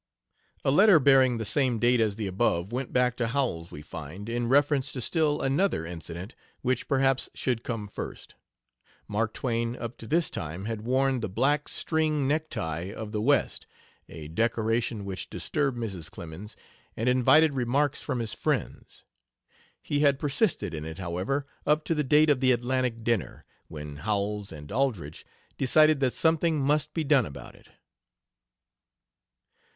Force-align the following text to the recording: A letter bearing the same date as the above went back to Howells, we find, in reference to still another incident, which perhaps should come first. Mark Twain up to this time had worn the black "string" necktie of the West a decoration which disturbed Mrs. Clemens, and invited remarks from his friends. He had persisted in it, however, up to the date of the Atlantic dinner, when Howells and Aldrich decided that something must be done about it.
A 0.65 0.71
letter 0.71 0.97
bearing 0.99 1.37
the 1.37 1.45
same 1.45 1.77
date 1.77 1.99
as 1.99 2.15
the 2.15 2.25
above 2.25 2.71
went 2.71 2.91
back 2.91 3.15
to 3.17 3.27
Howells, 3.27 3.69
we 3.69 3.83
find, 3.83 4.29
in 4.29 4.49
reference 4.49 4.91
to 4.93 4.99
still 4.99 5.43
another 5.43 5.85
incident, 5.85 6.33
which 6.61 6.87
perhaps 6.87 7.29
should 7.35 7.63
come 7.63 7.87
first. 7.87 8.33
Mark 9.07 9.31
Twain 9.31 9.75
up 9.75 9.97
to 9.97 10.07
this 10.07 10.31
time 10.31 10.65
had 10.65 10.81
worn 10.81 11.19
the 11.19 11.29
black 11.29 11.67
"string" 11.67 12.27
necktie 12.27 12.91
of 12.91 13.11
the 13.11 13.21
West 13.21 13.67
a 14.09 14.27
decoration 14.27 15.05
which 15.05 15.29
disturbed 15.29 15.77
Mrs. 15.77 16.09
Clemens, 16.09 16.55
and 16.97 17.07
invited 17.07 17.53
remarks 17.53 18.01
from 18.01 18.21
his 18.21 18.33
friends. 18.33 19.05
He 19.83 19.99
had 19.99 20.17
persisted 20.17 20.73
in 20.73 20.83
it, 20.83 20.97
however, 20.97 21.45
up 21.67 21.83
to 21.85 21.93
the 21.93 22.03
date 22.03 22.31
of 22.31 22.39
the 22.39 22.51
Atlantic 22.51 23.03
dinner, 23.03 23.45
when 23.67 23.97
Howells 23.97 24.51
and 24.51 24.71
Aldrich 24.71 25.27
decided 25.59 25.99
that 25.99 26.13
something 26.15 26.59
must 26.59 26.95
be 26.95 27.03
done 27.03 27.27
about 27.27 27.53
it. 27.53 27.67